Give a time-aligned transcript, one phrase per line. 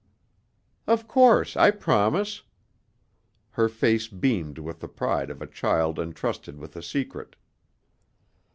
[0.87, 2.41] "Of course, I promise."
[3.51, 7.35] Her face beamed with the pride of a child entrusted with a secret.